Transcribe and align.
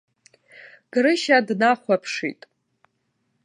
Грышьа 0.93 1.37
днахәаԥшит. 1.47 2.41